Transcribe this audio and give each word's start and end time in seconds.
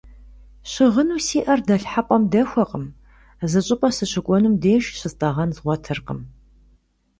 Щыгъыну 0.71 1.23
сиӏэр 1.25 1.59
дэлъхьэпӏэм 1.67 2.23
дэхуэкъым, 2.31 2.85
зы 3.49 3.59
щӏыпӏэ 3.65 3.89
сыщыкӏуэнум 3.97 4.55
деж 4.61 4.83
щыстӏэгъэн 4.99 5.49
згъуэтыркъым. 5.55 6.19